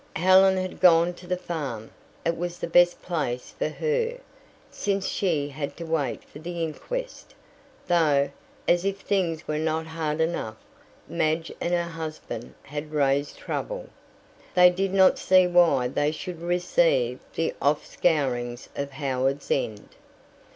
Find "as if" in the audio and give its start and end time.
8.67-8.99